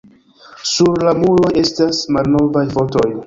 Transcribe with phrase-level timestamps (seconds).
[0.69, 3.09] Sur la muroj estas malnovaj fotoj.